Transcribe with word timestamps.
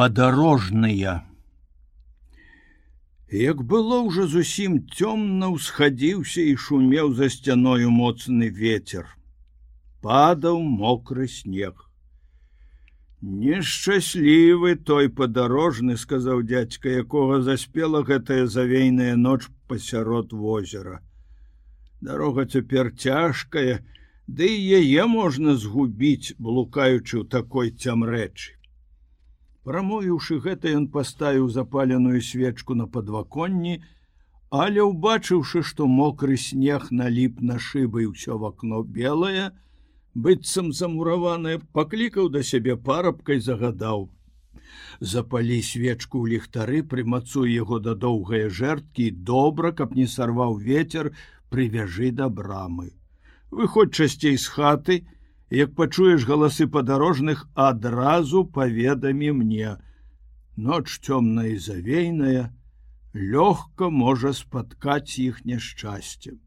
падарожныя. 0.00 1.12
Як 3.38 3.58
было 3.70 3.96
ўжо 4.04 4.22
зусім 4.34 4.76
цёмна 4.98 5.48
ўсхадзіўся 5.52 6.44
і 6.50 6.54
шумеў 6.66 7.10
за 7.18 7.26
сцяною 7.34 7.90
моцны 7.96 8.46
ветер. 8.60 9.10
Падаў 10.06 10.62
мокры 10.64 11.26
снег. 11.28 11.82
Нешчаслівы 13.20 14.72
той 14.90 15.10
падарожны, 15.18 15.96
сказаў 16.00 16.40
дядзька, 16.52 16.88
якога 17.04 17.42
заспела 17.48 18.00
гэтая 18.00 18.46
завейная 18.54 19.16
ноч 19.24 19.50
пасярод 19.68 20.32
возера. 20.32 21.02
Дарога 22.00 22.46
цяпер 22.46 22.94
цяжкая, 22.96 23.84
ды 24.24 24.48
і 24.48 24.80
яе 24.80 25.04
можна 25.16 25.58
згубіць, 25.66 26.32
блукаючы 26.40 27.20
ў 27.20 27.28
такой 27.36 27.76
цямрэчы. 27.76 28.59
Прамовіўшы 29.68 30.40
гэта, 30.40 30.70
ён 30.72 30.86
паставіў 30.92 31.48
запаленую 31.52 32.20
свечку 32.24 32.74
на 32.74 32.86
падваконні, 32.86 33.80
але 34.50 34.80
ўбачыўшы, 34.82 35.62
што 35.62 35.86
мокры 35.86 36.36
снег 36.40 36.88
наліп 36.90 37.42
на 37.50 37.58
шыбы 37.58 38.06
і 38.06 38.12
ўсё 38.12 38.38
в 38.40 38.48
акно 38.48 38.80
белае, 38.82 39.50
быццам 40.14 40.72
замураванае, 40.72 41.60
паклікаў 41.76 42.32
да 42.36 42.42
сябе 42.42 42.76
парабкай 42.88 43.44
загадаў. 43.44 44.08
Запалі 45.00 45.60
свечку 45.60 46.24
ў 46.24 46.40
ліхтары, 46.40 46.80
прымацуй 46.82 47.52
яго 47.52 47.78
да 47.84 47.94
доўгае 47.94 48.48
жэрткі, 48.48 49.10
добра, 49.28 49.72
каб 49.76 49.94
не 49.94 50.06
сарваў 50.06 50.56
ветер, 50.56 51.12
прывяжы 51.52 52.10
да 52.16 52.28
брамы. 52.28 52.90
Выходь 53.50 53.92
часцей 53.92 54.36
з 54.36 54.46
хаты, 54.48 55.04
як 55.50 55.74
пачуеш 55.74 56.26
галасы 56.26 56.66
падарожных 56.66 57.46
адразу 57.54 58.44
паведамі 58.44 59.32
мне. 59.42 59.76
Ноч 60.56 61.00
цёмная 61.00 61.48
і 61.54 61.58
завейная 61.58 62.52
лёгка 63.14 63.90
можа 63.90 64.32
спаткаць 64.32 65.18
іх 65.18 65.44
няшчасце 65.44 66.38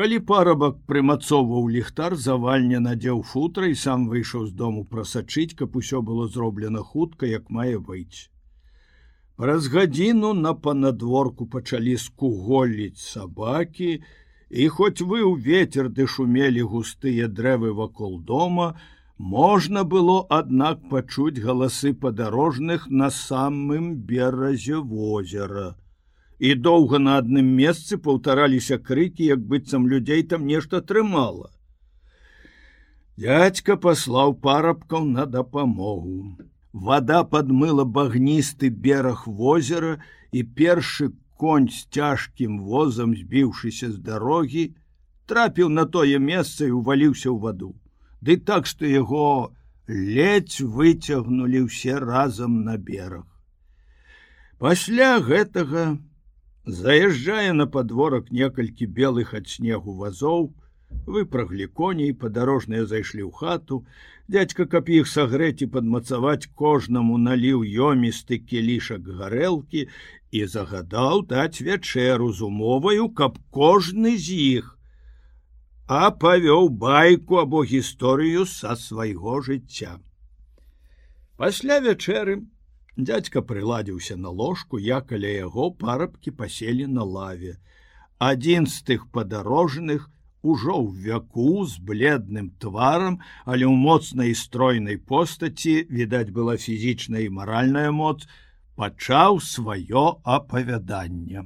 калі 0.00 0.18
парабак 0.28 0.76
прымацоўваў 0.90 1.66
ліхтар 1.76 2.14
завальня 2.26 2.78
надзеў 2.82 3.18
футра 3.30 3.66
і 3.70 3.74
сам 3.80 4.06
выйшаў 4.12 4.46
з 4.46 4.54
дому 4.60 4.84
прасачыць 4.92 5.56
каб 5.58 5.76
усё 5.80 6.00
было 6.10 6.28
зроблена 6.36 6.84
хутка 6.92 7.26
як 7.26 7.50
мае 7.50 7.76
быць. 7.88 8.30
Праз 9.40 9.68
гадзіну 9.74 10.30
на 10.38 10.54
панадворку 10.54 11.46
пачалі 11.56 11.96
скуголіць 12.00 13.02
сабакі 13.02 13.90
і 14.50 14.68
хоць 14.68 15.00
вы 15.00 15.22
ў 15.22 15.38
ветер 15.38 15.88
ды 15.88 16.06
шумелі 16.10 16.66
густыя 16.70 17.28
дрэвы 17.28 17.70
вакол 17.72 18.18
дома, 18.18 18.74
можна 19.16 19.84
было 19.84 20.26
аднак 20.28 20.82
пачуць 20.90 21.38
галасы 21.38 21.94
падарожных 21.94 22.88
на 22.90 23.10
самым 23.10 23.94
беразе 24.10 24.82
возера. 24.82 25.76
І 26.40 26.54
доўга 26.54 26.98
на 26.98 27.16
адным 27.22 27.46
месцы 27.62 27.96
паўтараліся 27.96 28.78
крыкі, 28.78 29.24
як 29.24 29.40
быццам 29.46 29.86
людзей 29.86 30.22
там 30.22 30.46
нешта 30.46 30.80
трымала. 30.80 31.50
Дядька 33.20 33.76
паслаў 33.76 34.34
парабкаў 34.34 35.04
на 35.04 35.26
дапамогу. 35.26 36.36
Вада 36.72 37.22
падмыла 37.24 37.84
багністы 37.84 38.70
бераг 38.70 39.26
возера 39.26 39.98
і 40.32 40.42
першы 40.42 41.10
конь 41.40 41.68
з 41.72 41.86
цяжкім 41.96 42.60
возам 42.68 43.14
збіўшыся 43.16 43.88
з 43.92 43.98
дарогі 44.10 44.64
трапіў 45.30 45.70
на 45.72 45.86
тое 45.94 46.18
месца 46.18 46.66
і 46.66 46.76
уваліўся 46.76 47.28
ў 47.32 47.38
ваду. 47.44 47.70
Ды 48.20 48.36
так 48.50 48.68
што 48.68 48.84
яго 48.84 49.56
ледзь 49.88 50.60
выцягнулі 50.60 51.64
ўсе 51.66 51.96
разам 52.04 52.60
на 52.68 52.76
бераг. 52.76 53.24
Пасля 54.60 55.10
гэтага 55.24 55.96
заязджае 56.80 57.52
на 57.56 57.66
падворак 57.66 58.28
некалькі 58.30 58.90
белых 59.00 59.32
ад 59.38 59.48
снегу 59.48 59.96
вазоў 59.96 60.52
выпраглі 61.06 61.66
коней 61.80 62.12
падарожныя 62.22 62.86
зайшлі 62.86 63.22
ў 63.26 63.32
хату 63.42 63.82
дядька 64.30 64.66
каб 64.72 64.90
іх 64.96 65.08
сагрэць 65.10 65.62
і 65.66 65.70
падмацаваць 65.76 66.50
кожнаму 66.62 67.18
наліў 67.18 67.64
ёмісты 67.90 68.38
келішак 68.50 69.08
гарэлкі 69.20 69.86
і 70.30 70.44
загадаў 70.46 71.24
даць 71.30 71.62
вячэру 71.66 72.30
з 72.32 72.46
умоваю, 72.46 73.08
каб 73.10 73.38
кожны 73.50 74.14
з 74.16 74.36
іх 74.58 74.76
апавёў 75.90 76.70
байку 76.84 77.42
або 77.42 77.64
гісторыю 77.66 78.46
са 78.46 78.76
свайго 78.78 79.40
жыцця. 79.42 79.98
Пасля 81.36 81.80
вячэры 81.82 82.36
дядька 82.96 83.42
прыладзіўся 83.42 84.16
на 84.16 84.30
ложку, 84.30 84.78
я 84.78 85.00
каля 85.00 85.34
яго 85.34 85.70
парабкі 85.74 86.30
паселі 86.30 86.86
на 86.86 87.02
лаве. 87.02 87.58
Адзін 88.22 88.70
з 88.70 88.86
тых 88.86 89.10
падарожных 89.10 90.06
ужо 90.42 90.72
ў 90.72 90.88
вяку 91.04 91.64
з 91.68 91.80
бледным 91.84 92.50
тварам, 92.58 93.20
але 93.44 93.64
ў 93.68 93.74
моцнай 93.76 94.34
стройнай 94.34 94.96
постаці 94.96 95.86
відаць 95.90 96.32
была 96.32 96.56
фізічная 96.56 97.26
і 97.28 97.34
маральная 97.36 97.90
моц, 97.92 98.24
пачаў 98.76 99.40
сваё 99.44 100.20
апавяданне. 100.24 101.44